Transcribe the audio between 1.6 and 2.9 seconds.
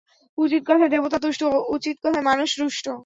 উচিত কথায় মানুষ রুষ্ট।